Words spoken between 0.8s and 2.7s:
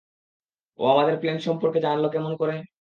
ও আমাদের প্ল্যান সম্পর্কে জানলো কেমন করে?